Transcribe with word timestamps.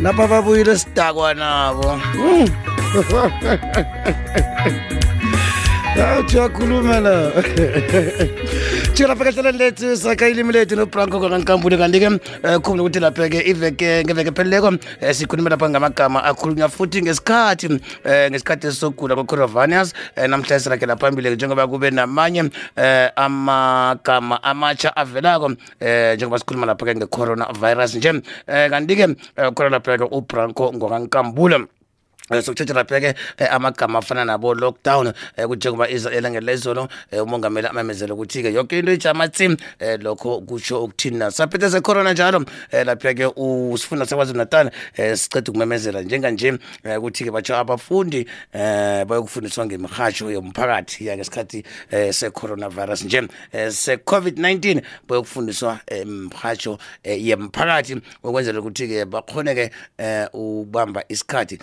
lapha 0.00 0.26
babuyile 0.26 0.78
sidakwa 0.78 1.34
nabo 1.34 1.90
awu 1.90 2.48
uyakhuluma 5.98 7.00
la 7.04 7.32
jika 8.94 9.08
lapha 9.08 9.24
kehleleni 9.24 9.58
lethu 9.58 9.96
sakha 9.96 10.28
ilimi 10.28 10.52
lethu 10.52 10.76
nobranko 10.76 11.20
kakankambule 11.20 11.76
kanti-ke 11.76 12.06
um 12.06 12.18
khumbula 12.62 12.82
ukuthi 12.82 13.00
lapha-ke 13.00 13.42
iveke 13.50 14.04
ngeveke 14.04 14.30
pheleleko 14.30 14.68
um 14.68 14.78
sikhulume 15.12 15.50
lapha 15.50 15.70
ngamagama 15.70 16.24
akhulunywa 16.24 16.68
futhi 16.68 17.02
ngesikhathi 17.02 17.66
um 17.66 17.78
ngesikhathi 18.30 18.72
sokugula 18.72 19.14
kwe-coronavirus 19.16 19.92
um 20.16 20.30
namhlanje 20.30 20.64
sirakela 20.64 20.96
phambili 20.96 21.34
njengoba 21.34 21.66
kube 21.66 21.90
namanye 21.90 22.42
um 22.42 22.50
amagama 23.16 24.42
amatsha 24.42 24.96
avelako 24.96 25.46
um 25.46 25.56
njengoba 26.14 26.38
sikhuluma 26.38 26.66
lapha-ke 26.66 26.94
nge-coronavirus 26.94 27.94
nje 27.94 28.10
um 28.10 28.22
kanti-ke 28.46 29.06
khona 29.54 29.70
lapha-ke 29.70 30.06
ubranko 30.10 30.72
ngokankambule 30.72 31.66
Eh, 32.30 32.42
sokuthetha 32.42 32.74
lapha-ke 32.74 33.14
eh, 33.38 33.54
amagama 33.54 33.98
afana 33.98 34.24
nabo 34.24 34.54
lockdown 34.54 35.12
eh, 35.36 35.46
kuthi 35.46 35.56
njengoba 35.56 35.88
iza 35.90 36.10
elangeni 36.10 36.46
lezolo 36.46 36.88
eh, 37.10 37.22
umongameli 37.22 37.66
amemezela 37.68 38.14
ukuthi-ke 38.14 38.52
yonke 38.52 38.78
into 38.78 38.92
ijama 38.92 39.28
tsim 39.28 39.56
eh, 39.78 39.98
lokho 40.02 40.40
kutsho 40.40 40.84
ukuthini 40.84 41.16
na. 41.18 41.30
Saphethe 41.30 41.70
secorona 41.70 42.12
njalo 42.12 42.44
eh, 42.70 42.86
lapha-ke 42.86 43.26
usifunda 43.36 44.06
sakwazulu 44.06 44.38
natal 44.38 44.70
eh, 44.96 45.16
siceda 45.16 45.50
ukumemezela 45.50 46.02
njenganje 46.02 46.58
eh, 46.84 46.98
ukuthi-ke 46.98 47.30
batsho 47.30 47.56
abafundi 47.56 48.26
eh, 48.52 49.04
bayokufundiswa 49.06 49.66
ngemirhatsho 49.66 50.30
yomphakathi 50.30 51.06
ya 51.06 51.16
ngesikhathi 51.16 51.64
eh, 51.90 52.12
se-coronavirus 52.14 53.04
nje 53.04 53.28
eh, 53.52 53.72
se-covid-19 53.72 54.82
bayokufundiswa 55.08 55.78
emrhatsho 55.86 56.78
eh, 57.02 57.26
yemphakathi 57.26 57.96
ukwenzela 58.22 58.60
ukuthi-ke 58.60 59.04
bakhone-ke 59.04 59.70
eh, 59.98 60.28
ukubamba 60.32 61.04
isikhathi 61.08 61.58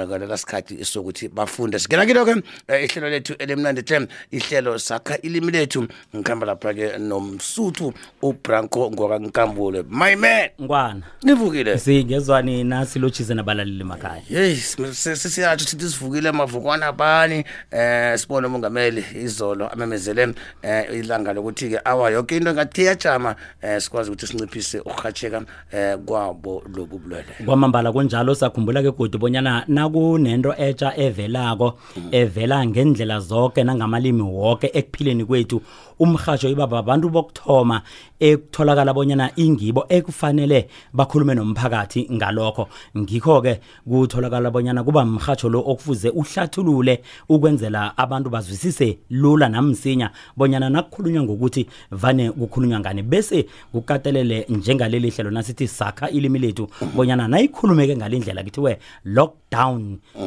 banganakalela 0.00 0.36
sikhathi 0.36 0.84
sokuthi 0.84 1.28
bafunde. 1.28 1.78
Singena 1.78 2.06
kilo-ke 2.06 2.42
eh, 2.68 2.84
ihlelo 2.84 3.10
lethu 3.10 3.34
elimnandi 3.38 3.82
hle 3.82 4.08
ihlelo 4.30 4.78
sakha 4.78 5.18
ilimi 5.22 5.52
lethu. 5.52 5.86
Ngihamba 6.16 6.46
lapha-ke 6.46 6.98
nomsuthu 6.98 7.92
ubranco 8.22 8.90
ngokankambule 8.90 9.84
my 9.90 10.16
man! 10.16 10.48
Ngwana. 10.60 11.02
Nivukile? 11.22 11.78
Singezwani 11.78 12.64
nasi 12.64 12.98
lotshize 12.98 13.34
nabalaleli 13.34 13.80
emakhaya. 13.80 14.22
Yeyi 14.30 14.56
sisiyatsho 14.56 15.66
sithi 15.66 15.88
sivukile 15.88 16.32
mavukwana 16.32 16.92
bani? 16.92 17.44
Eh 17.70 18.18
sibone 18.18 18.46
umongameli 18.46 19.04
izolo 19.14 19.68
amemezele 19.68 20.34
eh 20.62 20.84
ilanga 20.92 21.32
lokuthi-ke 21.32 21.80
awa 21.84 22.10
yonke 22.10 22.36
into 22.36 22.52
ngathi 22.52 22.82
iyajama. 22.82 23.36
Eh 23.62 23.80
sikwazi 23.80 24.10
ukuthi 24.10 24.26
sinciphise 24.26 24.80
ukurhatsheka 24.80 25.42
eh 25.72 25.98
kwabo 25.98 26.62
lobu 26.74 26.98
bulwele 26.98 27.26
kwamambala 27.44 27.92
kunjalo 27.92 28.34
sakhumbula 28.34 28.82
ke 28.82 28.90
godu 28.90 29.18
bonyana 29.18 29.64
nakunento 29.90 30.54
etsha 30.56 30.96
evelako 30.96 31.78
evela 32.12 32.66
ngendlela 32.66 33.20
zonke 33.20 33.64
nangamalimi 33.64 34.22
wonke 34.22 34.70
ekuphileni 34.72 35.24
kwethu. 35.24 35.62
Umrhatsho 36.00 36.48
ibaba 36.48 36.78
abantu 36.78 37.10
bokuthoma 37.10 37.82
ekutholakala 38.20 38.94
bonyana 38.94 39.30
ingibo 39.36 39.84
ekufanele 39.88 40.68
bakhulume 40.94 41.34
nomphakathi 41.34 42.08
ngalokho. 42.12 42.68
Ngikho-ke 42.96 43.60
kutholakala 43.88 44.50
bonyana 44.50 44.84
kuba 44.84 45.04
mrhatsho 45.04 45.48
lo 45.48 45.60
okufuze 45.60 46.08
uhlathulule 46.08 47.02
ukwenzela 47.28 47.98
abantu 47.98 48.30
bazwisise 48.30 48.98
lula 49.10 49.48
namsinya 49.48 50.10
bonyana 50.36 50.70
nakukhulunywa 50.70 51.22
ngokuthi 51.22 51.66
vane 51.90 52.30
kukhulunywa 52.30 52.80
ngani. 52.80 53.02
Bese 53.02 53.46
kukatelele 53.72 54.46
njengaleli 54.48 55.10
hlelo 55.10 55.30
nasithi 55.30 55.68
sakha 55.68 56.10
ilimi 56.10 56.38
lethu 56.38 56.68
bonyana 56.96 57.28
nayikhulumeke 57.28 57.96
ngalindlela 57.96 58.42
kithiwe 58.42 58.78
lockdown 59.04 59.79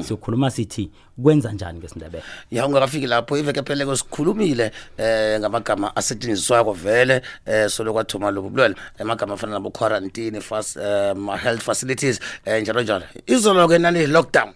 sikhuluma 0.08 0.52
sithi 0.52 0.92
kwenza 1.24 1.52
njani 1.52 1.80
ngesindebele 1.80 2.24
ya 2.52 2.68
ungakafiki 2.68 3.08
lapho 3.08 3.38
iveke 3.38 3.62
pheleko 3.64 3.96
sikhulumile 3.96 4.72
eh 4.98 5.40
ngamagama 5.40 5.96
asetshenziswako 5.96 6.74
vele 6.74 7.22
eh 7.46 7.70
solo 7.70 7.94
kwathoma 7.94 8.32
lobu 8.32 8.50
bulwele 8.50 8.76
amagama 9.00 9.34
afana 9.34 9.54
nabo 9.54 9.70
quarantine 9.70 10.42
fast 10.42 10.76
um, 10.78 11.30
health 11.38 11.62
facilities 11.62 12.20
eh 12.46 12.62
njalo 12.62 12.82
njalo. 12.82 13.06
Izolo-ke 13.28 13.78
nani 13.80 14.08
lockdown. 14.08 14.54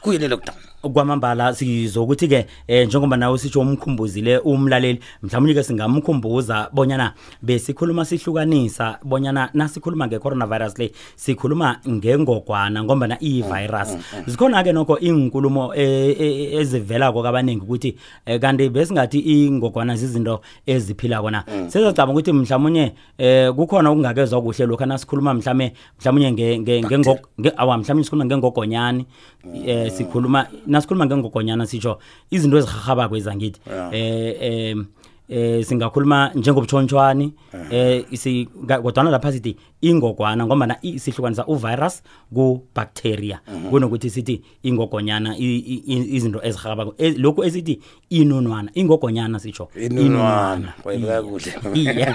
Kuyini 0.00 0.28
lockdown? 0.28 0.58
Kwamambala 0.82 1.54
sizokuthi-ke 1.54 2.46
um 2.68 2.84
njengoba 2.86 3.16
nawe 3.16 3.38
sitsho 3.38 3.60
umkhumbuzile 3.60 4.38
umlaleli 4.38 5.00
mhlawumbe-ke 5.22 5.62
singamkhumbuza 5.62 6.68
bonyana 6.72 7.12
besikhuluma 7.42 8.04
sihlukanisa 8.04 8.98
bonyana 9.04 9.50
nasikhuluma 9.54 10.06
nge-coronavirus 10.06 10.78
le 10.78 10.92
sikhuluma 11.16 11.78
ngengogwana 11.88 12.84
ngombana 12.84 13.16
iyi-virus 13.22 13.96
zikhona-ke 14.26 14.72
nokho 14.72 14.98
iy'nkulumo 14.98 15.74
e- 15.74 16.16
e- 16.18 16.60
ezivelako 16.60 17.22
kabaningi 17.22 17.62
ukuthi 17.62 17.96
um 18.26 18.38
kanti 18.38 18.68
besingathi 18.68 19.18
ingogwana 19.18 19.96
zizinto 19.96 20.40
eziphilako 20.66 21.30
na. 21.30 21.44
Sezacabanga 21.68 22.12
ukuthi 22.12 22.32
mhlawumunye 22.32 22.92
um 23.18 23.54
kukhona 23.56 23.90
okungakezwa 23.90 24.42
kuhle 24.42 24.66
lokhu 24.66 24.86
nasikhuluma 24.86 25.34
mhlawumbe 25.34 25.72
mhlawumunye 26.00 26.30
nge- 26.32 26.58
nge- 26.60 26.82
ngengo- 26.82 27.18
nge- 27.40 27.52
awa 27.56 27.78
mhlawumbe 27.78 28.04
sikhuluma 28.04 28.24
ngengogonyani 28.24 29.06
um 29.44 29.90
sikhuluma 29.90 30.46
nasikhuluma 30.72 31.06
ngengogonyana 31.06 31.66
sitsho 31.66 31.98
izinto 32.30 32.56
ezihahabako 32.58 33.14
ezangithi. 33.20 33.60
Eh 33.92 34.74
um 34.74 34.86
eh 35.32 35.64
singakhuluma 35.64 36.30
njengobutshontshwani 36.34 37.32
eh 37.70 38.04
isi- 38.10 38.48
nga- 38.64 38.80
kodwana 38.82 39.10
lapha 39.10 39.32
sithi 39.32 39.56
ingogwana 39.80 40.46
ngombana 40.46 40.76
i- 40.82 40.98
sihlukanisa 40.98 41.46
uvirus 41.46 42.02
ku-bacteria. 42.34 43.40
Kunokuthi 43.70 44.10
sithi 44.10 44.42
ingogonyana 44.62 45.36
i- 45.38 45.64
i- 45.74 45.82
i- 45.94 46.08
izinto 46.16 46.40
ezihabako 46.42 46.94
E- 46.98 47.10
lokhu 47.18 47.44
esithi 47.44 47.80
inunwana 48.10 48.70
ingogonyana 48.74 49.38
sitsho 49.38 49.68
inunwana. 49.76 50.72
Wayibeka 50.84 51.22
kuhle. 51.22 51.52
Iye. 51.74 52.06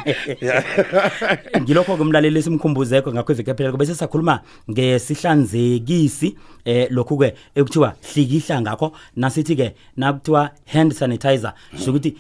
ngilokho-ke 1.61 2.01
umlaleli 2.01 2.39
esimkhumbuzeko 2.39 3.11
ngakho 3.13 3.31
iveke 3.34 3.53
pheleleko 3.53 3.78
bese 3.78 3.95
sakhuluma 3.95 4.39
ngesihlanzekisi 4.72 6.35
eh 6.66 6.88
lokhu-ke 6.91 7.34
ekuthiwa 7.55 7.94
hlikihla 8.13 8.61
ngakho 8.61 8.91
nasithi-ke 9.16 9.73
nakuthiwa 9.97 10.49
hand 10.66 10.91
sanitizer 10.94 11.53
sho 11.85 11.91
ukuthi 11.91 12.16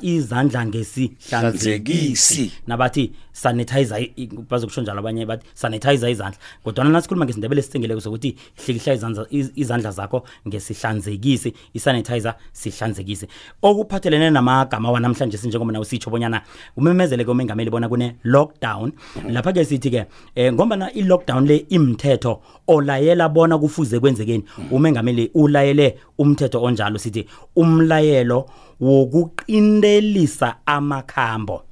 izandla 0.00 0.66
ngesihlanzekisi 0.66 1.10
Hlanzekisi. 1.30 2.52
nabathi 2.66 3.12
sanitizer 3.32 4.08
bazokusho 4.50 4.82
njalo 4.82 4.98
abanye 5.00 5.26
bathi 5.26 5.46
sanitizer 5.54 6.10
izandla. 6.10 6.38
Kodwana 6.64 6.90
nasikhuluma 6.90 7.24
ngesindebele 7.24 7.62
sicingeleko 7.62 8.00
sokuthi 8.00 8.36
hlikihla 8.66 8.94
izandla, 8.94 9.26
izandla 9.30 9.90
zakho 9.90 10.24
ngesihlanzekisi. 10.48 11.54
Isanitizer 11.74 12.34
sihlanzekise 12.52 13.28
okuphathelene 13.62 14.30
namagama 14.30 14.90
wanamhlanje 14.90 15.38
sinjengoba 15.38 15.72
nawe 15.72 15.84
sitsho 15.84 16.10
bonyana 16.10 16.42
umemezeleke 16.76 17.30
umengameli 17.30 17.70
bona 17.70 17.88
kune-lockdown. 17.88 18.92
Lapha-ke 19.28 19.64
sithi-ke 19.64 20.06
um 20.36 20.54
ngombana 20.54 20.92
i-lockdown 20.94 21.46
le 21.46 21.56
imthetho 21.68 22.40
olayela 22.66 23.28
bona 23.28 23.58
kufuze 23.58 24.00
kwenzekeni 24.00 24.44
umengameli 24.70 25.30
ulayele 25.34 25.98
umthetho 26.18 26.62
onjalo 26.62 26.98
sithi 26.98 27.26
umlayelo 27.56 28.48
wokuqindelisa 28.80 30.54
amakhambo. 30.66 31.62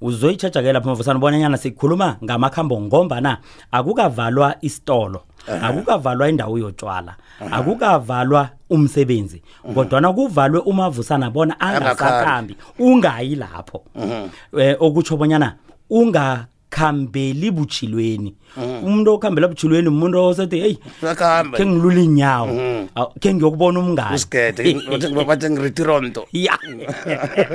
Uzoyitshaja 0.00 0.62
ke 0.62 0.72
lapho 0.72 0.88
mavusana 0.88 1.18
bonanyana 1.18 1.56
sikhuluma 1.56 2.16
ngamakhambo 2.24 2.80
ngombana 2.80 3.38
akukavalwa 3.72 4.54
isitolo 4.60 5.22
akukavalwa 5.62 6.28
indawo 6.28 6.58
yotshwala 6.58 7.16
akukavalwa 7.50 8.48
umsebenzi 8.70 9.42
kodwana 9.74 10.12
kuvalwe 10.12 10.60
umavusana 10.60 11.30
bona 11.30 11.60
angasakhambi 11.60 12.56
ungayi 12.78 13.34
lapho. 13.34 13.84
Eh 14.58 14.76
okutsho 14.80 15.16
bonyana 15.16 15.56
ungakhambeli 16.68 17.50
butshilweni 17.50 18.34
umuntu 18.82 19.12
okhambela 19.12 19.48
butshilweni 19.48 19.88
umuntu 19.88 20.24
osethi 20.24 20.60
hey 20.60 20.76
uyakuhamba 21.02 21.58
khe 21.58 21.66
ngilula 21.66 22.00
inyawo 22.00 22.88
Aw, 22.94 23.06
khe 23.20 23.34
ngiyokubona 23.34 23.80
umngane 23.80 24.14
usigede 24.14 24.74
bathi 25.28 25.50
ngiritironto 25.50 26.26
ya. 26.32 26.58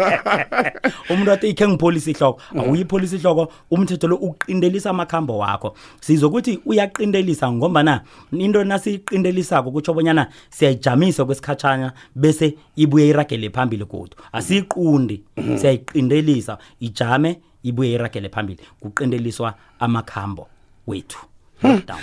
Umuntu 1.09 1.31
athi 1.31 1.49
ikhe 1.49 1.67
ngipholisa 1.67 2.11
ihloko. 2.11 2.41
Awuyipholisa 2.57 3.15
ihloko 3.15 3.51
umthetho 3.71 4.07
lo 4.07 4.15
uqindelisa 4.15 4.89
amakhambo 4.89 5.37
wakho. 5.37 5.75
Sizokuthi 6.01 6.59
uyaqindelisa 6.65 7.51
ngombana 7.51 8.01
into 8.31 8.63
nasiyiqindelisako 8.63 9.71
kutsho 9.71 9.93
bonyana 9.93 10.27
siyayijamisa 10.49 11.25
kwesikhatshana 11.25 11.93
bese 12.15 12.55
ibuye 12.75 13.07
iragele 13.07 13.49
phambili 13.49 13.85
kodwa 13.85 14.17
asiyiqundi. 14.33 15.23
Siyayiqindelisa 15.55 16.57
ijame 16.79 17.39
ibuye 17.63 17.91
iragele 17.91 18.29
phambili 18.29 18.59
kuqindeliswa 18.79 19.53
amakhambo 19.79 20.47
wethu. 20.87 21.19
Lockdown. 21.63 21.99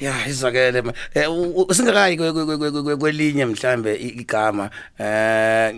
Ya 0.00 0.26
izwakele. 0.28 0.82
Ma- 0.82 0.92
eh, 1.14 1.30
u- 1.32 1.62
u- 1.68 1.74
singakayi 1.74 2.16
kwe- 2.16 2.32
kwe- 2.32 2.44
kwe- 2.44 2.56
kwe- 2.70 2.82
kwe- 2.82 2.96
kwelinye 2.96 3.44
mhlambe 3.46 3.94
i- 3.96 4.08
igama. 4.22 4.70
Eh 4.98 5.74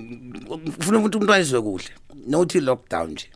ufuna 0.78 0.98
ukuthi 0.98 1.16
umuntu 1.16 1.32
ayizwe 1.32 1.62
kuhle? 1.62 1.90
Nothi 2.26 2.60
lockdown 2.60 3.10
nje 3.10 3.28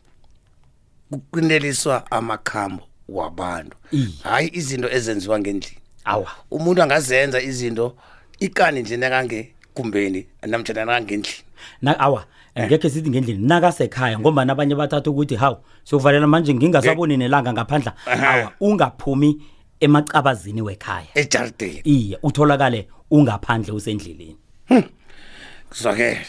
kuqineliswa 1.09 2.11
amakhambo 2.11 2.83
wabantu. 3.09 3.77
Iye. 3.91 4.07
hayi 4.23 4.49
izinto 4.53 4.89
ezenziwa 4.91 5.39
ngendlini. 5.39 5.77
Awa. 6.05 6.31
Umuntu 6.51 6.81
angazenza 6.83 7.41
izinto 7.41 7.95
ikani 8.39 8.81
nje 8.81 8.97
nakange 8.97 9.53
kumbeni 9.73 10.27
namtjana 10.47 10.85
nakangendlini. 10.85 11.43
Na 11.81 11.99
awa. 11.99 12.25
Ngekhe 12.59 12.89
sithi 12.89 13.09
ngendlini 13.09 13.47
nakasekhaya 13.47 14.19
ngoba 14.19 14.45
nabanye 14.45 14.75
bathatha 14.75 15.09
ukuthi 15.09 15.35
hawu 15.35 15.57
siyovalela 15.83 16.27
manje 16.27 16.53
ngingasaboni 16.53 17.17
nelanga 17.17 17.53
ngaphandla. 17.53 17.93
Awa 18.05 18.51
ungaphumi 18.59 19.41
emacabazini 19.79 20.61
wekhaya. 20.61 21.07
Ejardeni 21.15 21.81
iye 21.83 22.19
utholakale 22.23 22.87
ungaphandle 23.11 23.73
usendleleni. 23.73 24.37
Kuzwakele. 25.69 26.25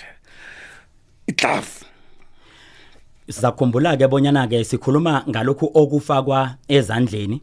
Idlavu 1.26 1.84
sizakhumbula 3.28 3.96
ke 3.96 4.08
bonyana 4.08 4.46
ke 4.46 4.64
sikhuluma 4.64 5.25
ngalokhu 5.28 5.70
okufakwa 5.75 6.55
ezandleni. 6.69 7.43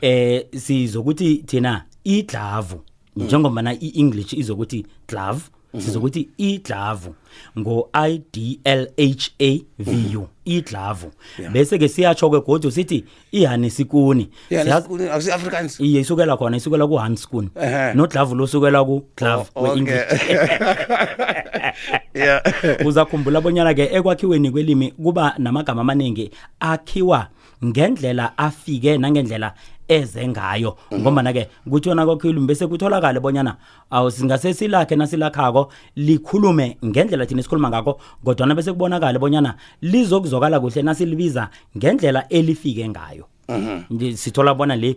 Eh 0.00 0.46
sizokuthi 0.56 1.36
thina 1.46 1.84
idlavu 2.04 2.82
njengoba 3.16 3.62
na 3.62 3.72
iEnglish 3.72 4.32
izokuthi 4.32 4.86
glove 5.08 5.42
sizokuthi 5.78 6.28
idlavu 6.38 7.14
ngo 7.58 7.88
I 7.92 8.20
D 8.32 8.60
L 8.64 8.86
H 8.98 9.30
A 9.40 9.60
V 9.78 10.16
U 10.16 10.28
idlavu. 10.44 11.10
Bese 11.52 11.78
ke 11.78 11.88
siyatsho 11.88 12.30
ke 12.30 12.40
godu 12.46 12.70
sithi 12.70 13.04
ihanesikuni 13.32 14.28
Siyazi- 14.50 15.10
akusi-afrikaans. 15.10 15.80
Iye 15.80 16.00
isukela 16.00 16.36
khona 16.36 16.56
isukela 16.56 16.86
ku 16.88 16.96
Hanskun 16.96 17.50
Ehhe. 17.56 17.94
nodlavu 17.94 18.34
losukela 18.34 18.84
ku 18.84 19.04
glove 19.16 19.50
Oh, 19.54 19.66
okay. 19.66 19.72
we-English. 19.72 20.20
Yeah. 22.14 22.42
Uzakhumbula 22.86 23.40
bonyana 23.40 23.74
ke 23.74 23.88
ekwakhiweni 23.94 24.50
kwelimi 24.50 24.90
kuba 24.90 25.34
namagama 25.38 25.80
amaningi 25.80 26.30
akhiwa 26.60 27.28
ngendlela 27.64 28.38
afike 28.38 28.98
nangendlela 28.98 29.54
eze 29.90 30.28
ngayo. 30.28 30.76
Ngoba 30.94 31.22
na 31.22 31.32
ke 31.32 31.48
kuthiwa 31.70 32.06
kwakhilumi 32.06 32.46
bese 32.46 32.66
kutholakala 32.66 33.20
bonyana 33.20 33.56
awu 33.90 34.10
singase 34.10 34.54
silakhe 34.54 34.96
nasilakhako 34.96 35.72
likhulume 35.96 36.76
ngendlela 36.84 37.26
thina 37.26 37.42
sikhuluma 37.42 37.68
ngakho 37.70 38.00
kodwa 38.24 38.54
bese 38.54 38.72
kubonakala 38.72 39.18
bonyana 39.18 39.54
lizokuzwakala 39.82 40.60
kuhle 40.60 40.82
nasilibiza 40.82 41.50
ngendlela 41.76 42.28
elifike 42.28 42.88
ngayo. 42.88 43.26
Nje 43.90 44.16
sithola 44.16 44.54
bona 44.54 44.76
le 44.76 44.96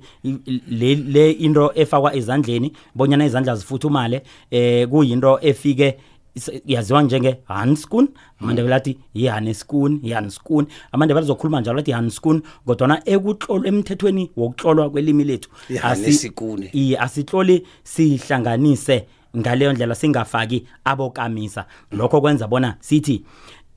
le 0.70 0.96
le 0.96 1.32
into 1.32 1.72
efakwa 1.76 2.16
ezandleni 2.16 2.72
bonyana 2.96 3.26
izandla 3.26 3.56
zifuthumale 3.56 4.22
eh 4.52 4.88
kuyinto 4.88 5.40
efike 5.42 5.98
is- 6.36 6.62
yaziwa 6.66 7.04
njenge 7.04 7.38
Hanskun? 7.46 8.08
Amandebele 8.42 8.76
athi 8.76 8.98
yihaneskun 9.14 10.00
yihanskun 10.04 10.66
amandebele 10.92 11.24
azokhuluma 11.26 11.62
njalo 11.62 11.80
athi 11.80 11.92
hanskun 11.92 12.42
kodwa 12.66 13.02
ekutlolwa 13.06 13.68
emthethweni 13.68 14.32
wokutlolwa 14.38 14.90
kwelimi 14.90 15.24
lethu 15.24 15.50
asi- 15.70 15.74
Ihanesikune. 15.74 16.70
iye 16.74 16.98
asitloli 17.00 17.68
sihlanganise 17.84 19.06
ngaleyo 19.38 19.74
ndlela 19.74 19.96
singafaki 19.96 20.66
abokamisa. 20.86 21.66
Lokho 21.92 22.22
kwenza 22.22 22.48
bona 22.48 22.76
sithi 22.80 23.24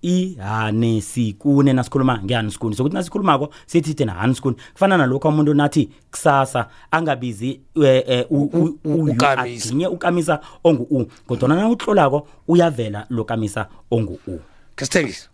ihanesikune 0.07 1.73
nasikhuluma 1.73 2.21
ngehaneskune 2.25 2.77
sokuthi 2.77 2.95
nasikhulumako 2.95 3.51
sithi 3.67 3.95
thina 3.95 4.13
haneskune 4.13 4.57
kufana 4.73 4.97
nalokho 4.97 5.29
umuntu 5.29 5.55
nathi 5.55 5.89
kusasa 6.11 6.67
angabizi 6.91 7.61
eh, 7.85 8.05
eh, 8.07 8.27
u- 8.31 8.51
u- 8.53 8.79
u- 8.85 8.95
u- 8.95 9.05
ukamisa. 9.11 9.69
aginye 9.69 9.87
ukamisa 9.87 10.41
ongu-u. 10.65 11.07
Kodwa 11.27 11.49
na 11.49 11.69
utlolako 11.69 12.29
uyavela 12.49 13.07
lo 13.11 13.25
kamisa 13.25 13.67
ongu-u. 13.91 14.41
Kasithengisa 14.77 15.29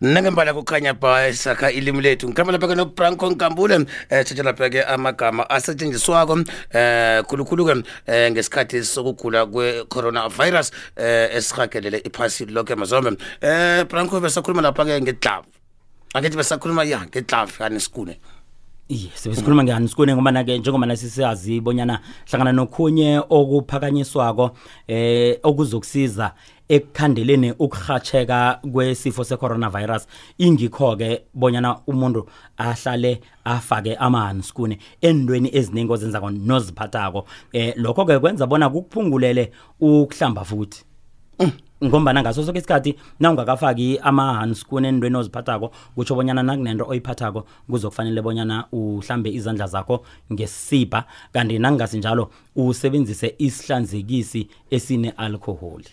nangembala 0.00 0.54
kukhanya 0.54 0.94
ba 0.94 1.28
esakha 1.28 1.70
ilimi 1.70 2.00
lethu. 2.02 2.28
Ngikhamba 2.28 2.52
lapha-ke 2.52 2.74
nobranco 2.74 3.30
nkambule 3.30 3.76
um 3.76 3.84
tshetshela 4.10 4.52
lapha-ke 4.52 4.84
amagama 4.84 5.50
asetshenziswako 5.50 6.32
um 6.32 6.44
khulukhulu-ke 7.28 7.72
um 7.72 7.82
ngesikhathi 8.32 8.84
sokugula 8.84 9.46
kwe-coronavirus 9.46 10.70
um 10.96 11.36
esihagelele 11.36 11.98
iphasi 12.04 12.46
lonke 12.46 12.74
mazombe. 12.74 13.10
Um 13.42 13.84
branco 13.88 14.20
besakhuluma 14.20 14.62
lapha-ke 14.62 15.00
ngedlavu 15.00 15.46
angithi 16.14 16.36
besakhuluma 16.36 16.84
ya 16.84 17.06
ngedlavu 17.06 17.52
yanesikune 18.90 18.96
iye 18.96 19.10
sebesikhuluma 19.14 19.64
ngehanskune 19.64 20.14
ngoba 20.14 20.30
na-ke 20.30 20.58
njengoba 20.58 20.86
nasisazi 20.86 21.60
bonyana 21.60 22.00
hlangana 22.26 22.52
nokhunye 22.52 23.22
okuphakanyiswako 23.30 24.50
eh 24.88 25.38
okuzokusiza 25.42 26.34
ekukhandeleni 26.68 27.52
ukurhatsheka 27.58 28.60
kwesifo 28.72 29.24
se-coronavirus. 29.24 30.06
Ingikho-ke 30.38 31.22
bonyana 31.34 31.80
umuntu 31.86 32.28
ahlale 32.56 33.20
afake 33.44 33.96
amahanskune 33.96 34.78
endweni 35.00 35.50
eziningi 35.52 35.92
ozenzako 35.92 36.30
noziphathako. 36.30 37.26
Eh 37.52 37.74
lokho-ke 37.76 38.18
kwenza 38.18 38.46
bona 38.46 38.70
kukuphungulele 38.70 39.52
ukuhlamba 39.80 40.44
futhi. 40.44 40.84
Ngombana 41.84 42.22
ngaso 42.22 42.44
soke 42.44 42.58
isikhathi 42.58 42.94
na 43.20 43.30
ungakafaki 43.30 43.98
ama-hanskun 44.02 44.84
endweni 44.84 45.16
oziphathako 45.16 45.70
kutsho 45.94 46.14
bonyana 46.14 46.42
nakunento 46.42 46.84
oyiphathako 46.88 47.46
kuzokufanele 47.70 48.22
bonyana 48.22 48.64
uhlambe 48.72 49.30
izandla 49.30 49.66
zakho 49.66 50.04
ngesibha 50.32 51.04
kanti 51.32 51.58
nangingasi 51.58 51.98
njalo 51.98 52.30
usebenzise 52.56 53.34
isihlanzekisi 53.38 54.48
esine-alcoholi 54.70 55.84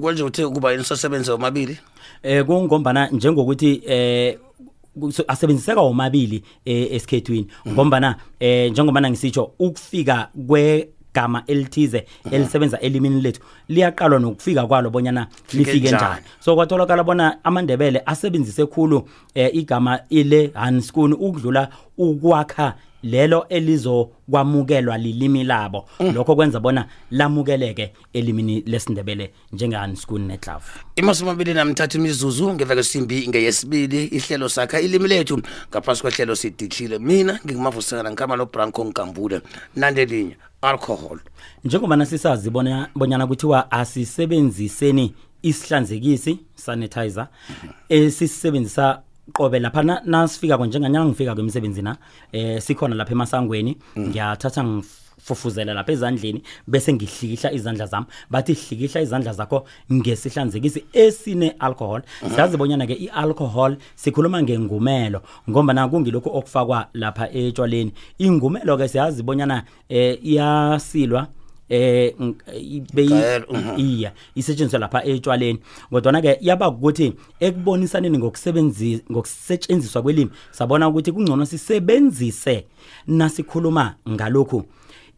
kwanje 0.00 0.22
uthe 0.22 0.44
ukuba 0.44 0.74
inisosebenzi 0.74 1.30
omabili 1.30 1.78
eh 2.22 2.44
kungombana 2.44 3.08
njengokuthi 3.08 3.82
eh 3.86 4.38
kuso- 5.00 5.24
asebenziseka 5.28 5.80
womabili 5.80 6.42
eh, 6.64 6.92
esikhethwini. 6.92 7.46
Ngombana 7.68 8.16
eh 8.40 8.70
njengobana 8.72 9.10
ngisitsho 9.10 9.50
ukufika 9.58 10.28
kwegama 11.14 11.42
elithize 11.46 12.04
elisebenza 12.30 12.80
elimini 12.80 13.20
lethu 13.20 13.40
liyaqalwa 13.68 14.18
nokufika 14.18 14.66
kwalo 14.66 14.90
bonyana 14.90 15.26
lifike 15.52 15.88
njani. 15.88 15.96
njani. 15.96 16.22
So 16.40 16.54
kwatholakala 16.54 17.04
bona 17.04 17.44
amandebele 17.44 18.02
asebenzise 18.06 18.66
khulu 18.66 19.08
eh, 19.34 19.50
igama 19.54 20.00
ile 20.10 20.50
hanskun 20.54 21.12
ukudlula 21.12 21.68
ukwakha 21.98 22.74
lelo 23.02 23.46
elizokwamukelwa 23.48 24.98
lilimi 24.98 25.44
labo. 25.44 25.88
Lokho 26.14 26.36
kwenza 26.36 26.60
bona 26.60 26.86
lamukeleke 27.10 27.92
elimini 28.12 28.62
lesindebele 28.66 29.30
njengehanskun 29.52 30.26
neklavu. 30.26 30.64
Imaso 30.96 31.24
amabili 31.24 31.54
namthatha 31.54 31.98
imizuzu 31.98 32.52
ngeveke 32.54 32.82
simbi 32.82 33.28
ngeyesibili 33.28 34.04
ihlelo 34.04 34.48
sakha 34.48 34.80
ilimi 34.80 35.08
lethu. 35.08 35.42
Ngaphasi 35.70 36.02
kwehlelo 36.02 36.36
sidihlile 36.36 36.98
mina 36.98 37.40
ngingumavusekana 37.46 38.10
ngikhamba 38.10 38.36
nobranco 38.36 38.84
nkambule 38.84 39.40
nandelinye 39.76 40.36
alcohol. 40.64 41.18
Njengoba 41.64 41.96
nasisazi 41.96 42.50
bonyana 42.94 43.26
kuthiwa 43.26 43.70
asisebenziseni 43.70 45.14
isihlanzekisi 45.42 46.38
sanitizer 46.54 47.26
esisebenzisa 47.88 49.00
qobe 49.32 49.58
lapha 49.58 49.82
na- 49.82 50.02
nasifika 50.04 50.58
ko 50.58 50.66
njenganyanga 50.66 51.08
ngifika 51.08 51.34
kwemsebenzina 51.34 51.96
eh 52.32 52.60
sikhona 52.62 52.94
lapha 52.94 53.12
emasangweni 53.12 53.76
ngiyathatha 53.98 54.64
ngifufuzela 54.64 55.74
lapha 55.74 55.92
ezandleni 55.92 56.42
bese 56.66 56.92
ngihlikihla 56.92 57.52
izandla 57.52 57.86
zami. 57.86 58.06
Bathi 58.30 58.52
hlikihla 58.54 59.00
izandla 59.00 59.32
zakho 59.32 59.64
ngesihlanzekisi 59.92 60.84
esine 60.92 61.54
alcohol 61.58 62.02
siyazi 62.34 62.56
bonyana 62.56 62.86
ke 62.86 62.92
ialcohol 62.94 63.76
sikhuluma 63.96 64.42
ngengumelo 64.42 65.22
ngoba 65.50 65.72
na 65.72 65.88
kungilokho 65.88 66.30
okufakwa 66.38 66.88
lapha 66.94 67.30
etshwaleni 67.32 67.92
ingumelo 68.18 68.76
ke 68.76 68.88
siyazi 68.88 69.22
bonyana 69.22 69.64
eh 69.88 70.18
iyasilwa 70.22 71.20
eh 71.20 71.43
ng- 71.70 72.36
ibe- 72.60 73.44
mhm. 73.50 73.80
iya 73.80 74.12
isetshenziswa 74.34 74.78
lapha 74.78 75.04
etshwaleni 75.04 75.58
kodwa 75.90 76.20
ke 76.20 76.38
yaba 76.40 76.68
ukuthi 76.68 77.12
ekubonisaneni 77.40 78.18
ngokusebenzi 78.18 79.04
ngokusetshenziswa 79.10 80.02
kwelimi 80.02 80.30
sabona 80.50 80.88
ukuthi 80.88 81.12
kungcono 81.12 81.46
sisebenzise 81.46 82.64
nasikhuluma 83.06 83.94
ngalokhu 84.08 84.64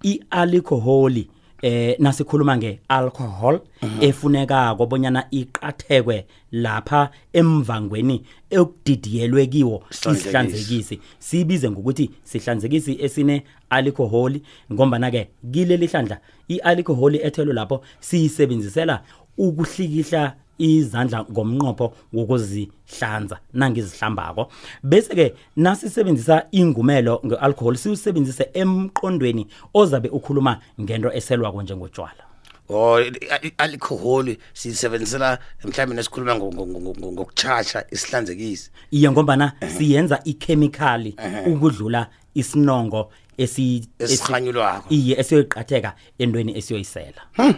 ialcohol 0.03 1.25
eh 1.63 1.97
nasikhuluma 1.99 2.57
ngealcohol 2.57 3.61
efunekako 4.01 4.87
bonyana 4.87 5.25
iqathekwe 5.31 6.27
lapha 6.53 7.11
emvangweni 7.33 8.23
ekudidiyelwe 8.51 9.47
kiwo 9.47 9.83
Sihlanzekisi. 9.91 10.21
isihlanzekisi 10.21 11.01
sibize 11.19 11.71
ngokuthi 11.71 12.11
sihlanzekisi 12.25 12.99
esine 13.01 13.43
alcohol 13.71 14.41
ngombana 14.73 15.11
ke 15.11 15.29
kileli 15.53 15.87
hlandla 15.87 16.19
ialcohol 16.49 17.15
ethelwe 17.17 17.55
lapho 17.55 17.81
siyisebenzisela 18.01 19.03
ukuhlikihla 19.39 20.35
izandla 20.59 21.25
ngomnqopho 21.31 21.93
wokuzihlanza 22.13 23.39
nangizihlambako. 23.55 24.49
Bese 24.83 25.15
ke 25.15 25.35
nasisebenzisa 25.57 26.47
ingumelo 26.53 27.21
ngealcohol 27.27 27.77
siwusebenzise 27.77 28.51
emqondweni 28.55 29.47
ozabe 29.75 30.09
ukhuluma 30.09 30.61
ngento 30.81 31.13
eselwako 31.13 31.63
njengotshwala 31.63 32.23
or 32.69 33.01
i-alcohol 33.43 34.37
siyisebenzisela 34.53 35.39
mhlawumbe 35.65 35.97
nesikhuluma 35.97 36.35
ngo- 36.35 36.53
ngo- 36.53 36.67
ngo- 36.67 36.95
ngo- 36.99 37.13
ngokutshatsha 37.13 37.85
isihlanzekisi. 37.91 38.71
Iye 38.91 39.11
ngombana 39.11 39.53
siyenza 39.79 40.21
ikhemikhali 40.25 41.17
ukudlula 41.47 42.07
isinongo 42.35 43.11
esi 43.39 43.89
esi- 43.99 44.13
Esirhanyulwako. 44.15 44.95
iye 44.95 45.17
esiyoyiqatheka 45.21 45.95
entweni 46.19 46.59
esiyoyisela. 46.59 47.23
Hmm, 47.37 47.55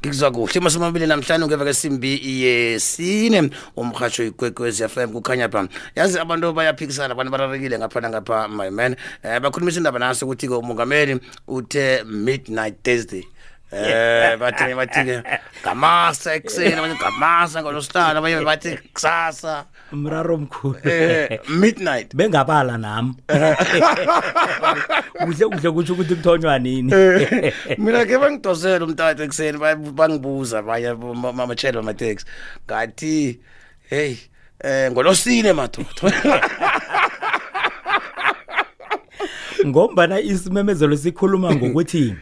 ngikuzwa 0.00 0.30
kuhle. 0.30 0.60
Masimabili 0.60 1.06
namhlanje 1.06 1.46
ngeveke 1.46 1.74
simbi 1.74 2.20
yesine 2.44 3.50
umrhatsho 3.76 4.24
ikwekwezi 4.24 4.88
FM 4.88 5.12
kukhanya 5.12 5.48
pha. 5.48 5.68
Yazi 5.96 6.18
abantu 6.18 6.52
bayaphikisana 6.52 7.12
abantu 7.14 7.32
bararekile 7.32 7.78
ngapha 7.78 8.00
nangapha 8.00 8.48
my 8.48 8.70
man. 8.70 8.96
Eh 9.22 9.40
bakhulumisa 9.40 9.78
indaba 9.78 9.98
naso 9.98 10.26
ukuthi 10.26 10.48
ke 10.48 10.54
umongameli 10.54 11.20
uthe 11.48 12.04
midnight 12.04 12.82
thursday. 12.82 13.24
Eh 13.72 14.36
bathi 14.38 14.74
bathi 14.74 15.22
ngamasa 15.62 16.34
ekuseni 16.34 16.74
abanye 16.74 16.94
ngamasa 16.94 17.62
ngolosihlanu 17.62 18.18
abanye 18.18 18.44
bathi 18.44 18.78
kusasa 18.94 19.64
umraro 19.92 20.34
omkhulu 20.34 20.78
eh 20.84 21.40
midnight. 21.48 22.14
Bengabala 22.16 22.78
nami 22.78 23.14
kuhle 25.18 25.46
kuhle 25.50 25.70
kutsho 25.72 25.92
ukuthi 25.92 26.14
kuthonywa 26.14 26.58
nini? 26.58 26.92
Mina 27.78 28.04
ke 28.04 28.18
bangidosela 28.18 28.84
umtata 28.84 29.24
ekuseni 29.24 29.58
ba- 29.58 29.76
bangibuza 29.76 30.58
abanye 30.58 30.94
mamatshelo 31.32 31.80
amateksi 31.80 32.26
ngathi 32.66 33.40
hey 33.90 34.16
eh 34.64 34.90
ngolosine 34.92 35.52
madoda. 35.52 36.12
Ngombana 39.66 40.20
isimemezelo 40.20 40.96
sikhuluma 40.96 41.54
ngokuthi 41.54 42.14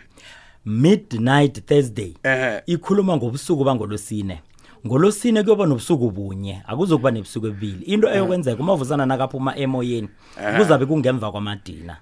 midnight 0.64 1.66
thursday. 1.66 2.14
Ehhe. 2.24 2.62
ikhuluma 2.66 3.16
ngobusuku 3.16 3.64
bangolosine 3.64 4.40
ngolosine 4.86 5.42
kuyoba 5.42 5.66
nobusuku 5.66 6.10
bunye 6.10 6.62
akuzokuba 6.66 7.10
nebusuku 7.10 7.46
ebili. 7.46 7.84
Into 7.84 8.08
eyokwenzeka 8.08 8.62
uma 8.62 8.72
uvusana 8.72 9.06
nakaphuma 9.06 9.56
emoyeni 9.56 10.08
kuzabe 10.56 10.86
kungemva 10.86 11.30
kwamadina. 11.30 11.96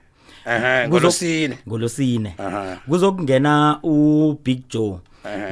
Ehe 0.47 0.87
Kuzo- 0.87 0.89
ngolosine 0.89 1.59
ngolosine 1.69 2.35
Aha. 2.39 2.77
kuzokungena 2.89 3.79
ubig 3.83 4.63
joe. 4.71 4.99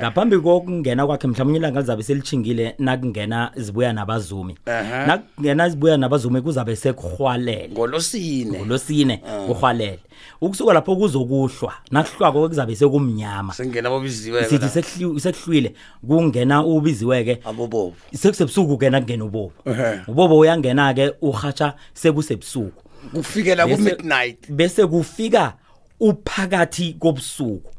Ngaphambi 0.00 0.38
kokungena 0.38 1.06
kwakhe 1.06 1.26
mhlawumbe 1.28 1.58
ilanga 1.58 1.80
lizabe 1.80 2.02
selichingile 2.02 2.74
nakungena 2.78 3.50
zibuya 3.56 3.92
nabazumi. 3.92 4.58
Aha. 4.66 5.06
nakungena 5.06 5.68
zibuya 5.68 5.96
nabazumi 5.96 6.40
kuzabe 6.42 6.76
sekuhwalele 6.76 7.68
ngolosine. 7.72 8.58
Ngolosine 8.58 9.16
kuhwalele 9.46 9.98
ukusuka 10.40 10.72
lapho 10.72 10.96
kuzokuhlwa 10.96 11.72
nakuhlwako 11.90 12.48
kuzabe 12.48 12.76
sekumnyama. 12.76 13.54
Sengena 13.54 13.90
bobiziwe 13.90 14.44
sithi 14.44 14.66
sekuhli- 14.66 15.20
sekuhlwile 15.20 15.74
kungena 16.06 16.64
ubiziweke. 16.64 17.38
Abobobo. 17.44 17.94
Sekusebusuku 18.14 18.78
ke 18.78 18.90
nakungena 18.90 19.24
ubobo. 19.24 19.52
Ehhe. 19.64 20.00
ubobo 20.08 20.38
uyangena 20.38 20.94
ke 20.94 21.12
uhatsha 21.20 21.74
sekusebusuku 21.94 22.82
kufikela 23.14 23.64
ku 23.66 23.70
Bese- 23.70 23.82
midnight. 23.84 24.50
bese 24.50 24.86
kufika 24.86 25.52
uphakathi 26.00 26.96
kobusuku. 26.98 27.70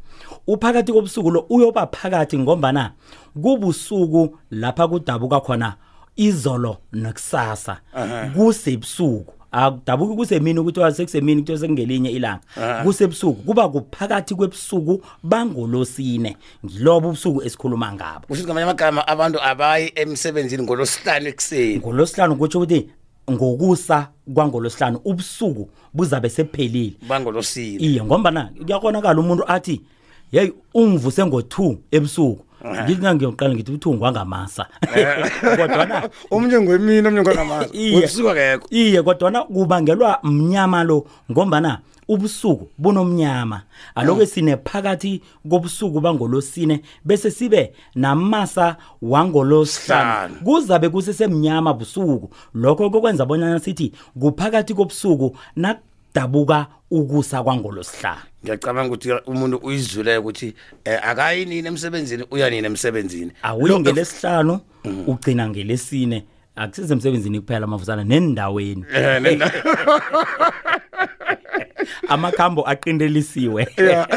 Uphakathi 0.48 0.94
kobusuku 0.94 1.32
lo 1.32 1.46
uyoba 1.50 1.88
phakathi 1.88 2.38
ngombana 2.40 2.92
kubusuku 3.42 4.38
lapha 4.52 4.88
kudabuka 4.88 5.40
khona 5.40 5.76
izolo 6.16 6.78
nekusasa 6.94 7.78
kusebusuku. 8.36 9.34
Akudabuki 9.52 10.16
kusemini 10.16 10.60
ukuthi 10.60 10.80
wasekusemini 10.80 11.42
kuthi 11.42 11.58
sekungelinye 11.58 12.12
ilanga. 12.12 12.42
Kusebusuku 12.84 13.44
kuba 13.44 13.70
kuphakathi 13.70 14.36
kwebusuku 14.36 15.02
bangolosine. 15.24 16.38
Ngilobo 16.66 17.08
ubusuku 17.08 17.44
esikhuluma 17.44 17.94
ngabo. 17.94 18.28
Kusho 18.28 18.44
ngamanye 18.44 18.64
amagama 18.64 19.08
abantu 19.08 19.42
abayi 19.44 19.92
emsebenzini 19.96 20.64
ngolosihlanu 20.64 21.28
ekuseni. 21.28 21.78
Ngolosihlanu 21.78 22.36
kutsho 22.36 22.60
ukuthi 22.60 22.90
ngokusa 23.32 24.08
kwangolosihlanu 24.34 25.00
ubusuku 25.06 25.70
buzabe 25.94 26.30
sephelile. 26.30 26.94
Bangolosine 27.08 27.84
iye 27.84 28.04
ngombana 28.04 28.52
kuyakonakala 28.66 29.20
umuntu 29.20 29.44
athi 29.48 29.82
yeyi 30.32 30.54
ungivuse 30.74 31.26
ngo-2 31.26 31.78
ebusuku. 31.92 32.44
Ngithi 32.66 33.02
ngangiyoqala 33.02 33.54
ngithi 33.56 33.72
ubuthungu 33.72 34.04
wangamasa 34.04 34.66
kodwana 35.58 36.10
omunye 36.32 36.62
ngwemini 36.62 37.08
omunye 37.08 37.22
ngwangamasa. 37.22 37.70
Iye. 37.74 37.96
webusuku 37.96 38.30
akekho. 38.30 38.68
Iye 38.70 39.02
kodwana 39.04 39.44
kubangelwa 39.44 40.20
mnyama 40.24 40.84
lo 40.84 41.06
ngombana 41.32 41.80
ubusuku 42.08 42.68
bunomnyama. 42.78 43.62
Aloke 43.96 44.26
sine 44.26 44.58
phakathi 44.58 45.22
kobusuku 45.50 46.02
bangolosine 46.02 46.82
bese 47.06 47.32
sibe 47.32 47.74
namasa 47.96 48.76
wangolosihlanu. 49.02 50.34
Hlanu. 50.34 50.36
kuzabe 50.44 50.90
kusesemnyama 50.90 51.74
busuku. 51.74 52.30
Lokho 52.54 52.90
kokwenza 52.90 53.26
bonyana 53.26 53.60
sithi 53.60 53.94
kuphakathi 54.20 54.74
kobusuku 54.74 55.38
nakudabuka 56.18 56.68
ukusa 56.92 57.44
kwangolosihlanu. 57.44 58.22
Ngiyacabanga 58.44 58.88
ukuthi 58.88 59.12
umuntu 59.28 59.58
uyizwile 59.58 60.18
ukuthi 60.18 60.54
eh, 60.86 61.00
akayi 61.04 61.46
nini 61.46 61.68
emsebenzini 61.68 62.24
uya 62.32 62.50
nini 62.50 62.68
emsebenzini. 62.68 63.32
Awuyi 63.44 63.80
ngelesihlanu 63.80 64.60
ugcina 65.08 65.50
ngelesine. 65.50 66.24
Akusize 66.56 66.94
emsebenzini 66.94 67.40
kuphela 67.40 67.66
amavusana 67.66 68.04
nendaweni. 68.04 68.86
Eh, 68.94 69.22
amakhambo 72.08 72.68
aqindelisiwe 72.70 73.68
ya 73.90 74.08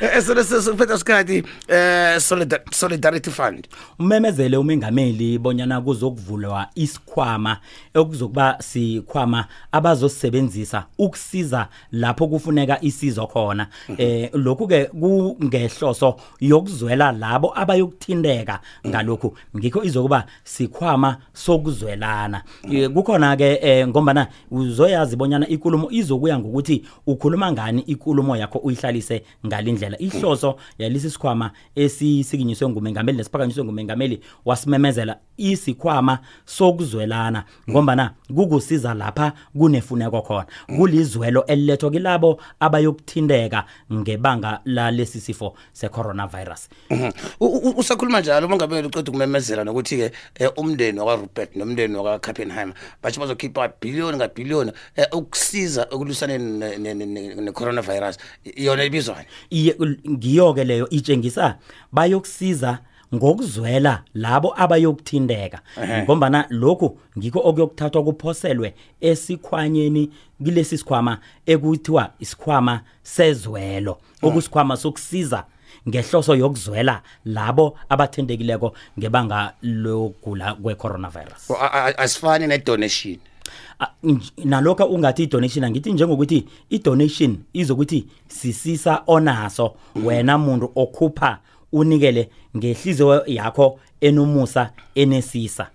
eselesesiphetha 0.16 0.94
isikhathi 0.94 1.36
eh 1.68 2.16
solidar- 2.18 2.74
solidarity 2.74 3.30
fund. 3.30 3.68
Umemezele 3.98 4.56
umengameli 4.56 5.38
bonyana 5.38 5.80
kuzokuvulwa 5.80 6.66
isikhwama 6.74 7.56
okuzokuba 7.94 8.56
sikhwama 8.60 9.44
abazosebenzisa 9.72 10.84
ukusiza 10.98 11.68
lapho 11.92 12.26
kufuneka 12.28 12.78
isizo 12.80 13.26
khona. 13.26 13.66
Eh 13.98 14.30
lokhu 14.32 14.68
ke 14.68 14.84
kungehloso 14.84 16.16
yokuzwela 16.40 17.12
labo 17.12 17.52
abayokuthindeka 17.58 18.60
ngalokhu. 18.86 19.36
Ngikho 19.56 19.84
izokuba 19.84 20.24
sikhwama 20.44 21.16
sokuzwelana. 21.32 22.42
Eh, 22.72 22.90
kukhona 22.90 23.36
ke 23.36 23.58
eh, 23.62 23.88
ngombana 23.88 24.26
uzoyazi 24.50 25.16
bonyana 25.16 25.48
ikulumo 25.48 25.90
izokuya 25.90 26.37
ngokuthi 26.38 26.84
ukhuluma 27.06 27.52
ngani 27.52 27.80
ikulumo 27.80 28.36
yakho 28.36 28.58
uyihlalise 28.58 29.22
ngalindlela 29.46 29.98
ihloso 29.98 30.56
yalesi 30.78 31.10
sikhwama 31.10 31.50
esisikinyiswe 31.74 32.68
ngumengameli 32.68 33.18
nesiphakanyiswe 33.18 33.64
ngumengameli 33.64 34.20
wasimemezela 34.44 35.16
isikhwama 35.36 36.18
sokuzwelana 36.44 37.44
ngombana 37.70 38.14
kukusiza 38.34 38.94
lapha 38.94 39.32
kunefuneko 39.58 40.22
khona 40.22 40.46
kulizwelo 40.76 41.44
elilethwa 41.46 41.90
kilabo 41.90 42.40
abayokuthindeka 42.60 43.64
ngebanga 43.92 44.60
lalesi 44.64 45.20
sifo 45.20 45.54
secoronavirus 45.72 46.68
Mhm. 46.90 47.10
U- 47.40 47.46
u- 47.46 47.74
usakhuluma 47.76 48.20
njalo 48.20 48.46
umongameli 48.46 48.86
uceda 48.86 49.10
ukumemezela 49.10 49.64
nokuthi 49.64 49.96
ke 49.96 50.12
eh, 50.34 50.50
umndeni 50.56 50.98
wakwarupert 50.98 51.56
nomndeni 51.56 51.96
wakacappenheimer 51.96 52.74
batsho 53.02 53.20
bazokhipha 53.20 53.68
bhiliyoni 53.80 54.16
ngabhiliyoni 54.16 54.72
eh, 54.96 55.06
ukusiza 55.12 55.82
ekulwisaneni 55.92 56.27
ne- 56.36 56.76
ne- 56.78 56.94
ne- 56.94 57.34
ne-coronavirus 57.34 58.18
yona 58.56 58.84
ul- 59.78 59.98
ngiyo-ke 60.10 60.64
leyo 60.64 60.88
itshengisa 60.88 61.58
bayokusiza 61.92 62.78
ngokuzwela 63.14 64.02
labo 64.14 64.52
abayokuthindeka 64.56 65.60
ngombana 66.04 66.46
lokhu 66.50 66.98
ngikho 67.18 67.40
okuyokuthathwa 67.44 68.04
kuphoselwe 68.04 68.74
esikhwanyeni 69.00 70.10
kilesi 70.44 70.78
sikhwama 70.78 71.18
ekuthiwa 71.46 72.12
isikhwama 72.20 72.80
sezwelo. 73.02 73.98
Okusikhwama 74.22 74.76
sokusiza 74.76 75.44
ngehloso 75.88 76.34
yokuzwela 76.34 77.02
labo 77.24 77.78
abathendekileko 77.88 78.74
ngebanga 78.98 79.52
logula 79.62 80.54
kwe-coronavirus. 80.54 81.50
Asifani 81.96 82.46
ne-donation. 82.46 83.18
Nalokho 84.44 84.84
ungathi 84.84 85.22
i-donation 85.22 85.64
angithi 85.64 85.92
njengokuthi 85.92 86.44
i-donation 86.70 87.36
izokuthi 87.52 88.06
sisisa 88.28 89.02
onaso. 89.06 89.74
Wena 90.04 90.38
muntu 90.38 90.70
okhupha 90.74 91.38
unikele 91.72 92.28
ngehliziyo 92.56 93.26
yakho 93.26 93.78
enomusa 94.00 94.70
enesisa. 94.94 95.66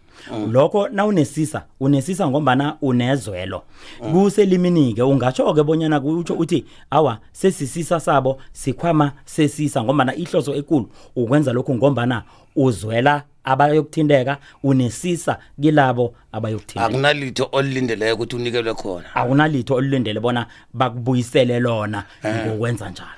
Lokho 0.51 0.87
nawunesisa 0.87 1.65
unesisa 1.79 2.27
ngombana 2.27 2.77
unezwelo. 2.81 3.63
Kuselimini 4.11 4.93
ke 4.93 5.01
ungatsho 5.01 5.53
ke 5.53 5.63
bonyana 5.63 5.99
kutsho 5.99 6.33
uthi 6.33 6.65
awa 6.91 7.19
sesisisa 7.31 7.99
sabo 7.99 8.41
sikhwama 8.51 9.11
sesisa 9.25 9.83
ngombana 9.83 10.15
ihloso 10.15 10.55
ekulu 10.55 10.89
ukwenza 11.15 11.53
lokhu 11.53 11.75
ngombana 11.75 12.23
uzwela 12.55 13.23
abayokuthindeka 13.43 14.37
unesisa 14.63 15.39
kilabo 15.61 16.15
abayokuthindeka. 16.31 16.85
Akunalitho 16.85 17.49
olilindeleyo 17.51 18.15
ukuthi 18.15 18.35
unikelwe 18.35 18.73
khona. 18.73 19.15
Awunalitho 19.15 19.75
olulindele 19.75 20.19
bona 20.19 20.47
bakubuyisele 20.73 21.59
lona 21.59 22.03
ngokwenza 22.47 22.89
njalo. 22.89 23.09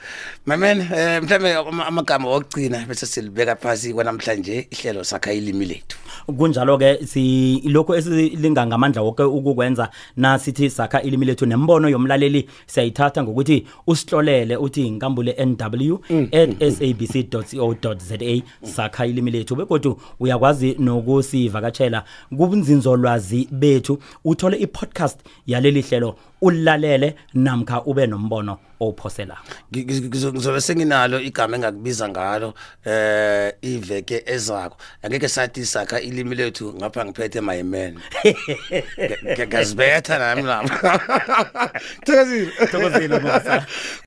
Mamen 0.45 0.81
eh 0.81 1.23
mhlambe 1.23 1.53
ama- 1.55 1.85
amagama 1.87 2.29
okugcina 2.29 2.85
bese 2.87 3.05
silibeka 3.05 3.55
phasi 3.55 3.93
kwanamhlanje 3.93 4.67
ihlelo 4.71 5.03
sakha 5.03 5.33
ilimi 5.33 5.65
lethu. 5.65 5.97
Kunjalo 6.37 6.77
ke 6.77 7.05
si 7.05 7.61
lokho 7.65 7.95
esilinga 7.95 8.65
ngamandla 8.67 9.01
wonke 9.01 9.23
ukukwenza 9.23 9.89
nasithi 10.17 10.69
sakha 10.69 11.01
ilimi 11.01 11.25
lethu 11.25 11.45
nembono 11.45 11.89
yomlaleli 11.89 12.49
siyayithatha 12.67 13.23
ngokuthi 13.23 13.67
usihlolele 13.87 14.57
uthi 14.57 14.87
inkambule 14.87 15.35
NW 15.45 15.97
@sabc.co.za 16.71 18.41
sakha 18.63 19.05
ilimi 19.05 19.31
lethu 19.31 19.55
begodu 19.55 20.01
uyakwazi 20.19 20.75
nokusivakatshela 20.79 22.03
kubunzinzolwazi 22.37 23.47
bethu. 23.51 23.99
Uthole 24.25 24.57
ipodcast 24.57 25.19
yaleli 25.47 25.81
hlelo 25.81 26.15
ulalele 26.41 27.15
namkha 27.33 27.81
ube 27.83 28.07
nombono 28.07 28.57
ophosela. 28.79 29.37
Ngi- 29.73 29.83
ngi- 29.85 30.09
ngizo- 30.09 30.33
ngizobe 30.33 30.61
senginalo 30.61 31.19
igama 31.19 31.55
engakubiza 31.57 32.09
ngalo 32.09 32.53
eh 32.85 33.53
iveke 33.61 34.23
ezako. 34.25 34.77
Angeke 35.03 35.27
sathi 35.27 35.65
sakha 35.65 36.01
ilimi 36.01 36.35
lethu 36.35 36.73
ngapha 36.73 37.05
ngiphethe 37.05 37.41
my 37.41 37.63
man 37.63 37.99
ngazibetha 39.47 40.19
nami 40.19 40.41
lapha. 40.41 40.99
Thokozile. 42.05 42.51
Thokozile, 42.71 43.19
Masa. 43.19 43.65